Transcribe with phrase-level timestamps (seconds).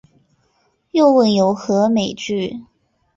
[0.89, 2.65] 又问有何美句？